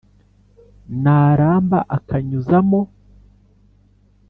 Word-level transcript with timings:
na 1.03 1.17
ramba 1.39 1.79
akanyuzamo, 1.97 2.81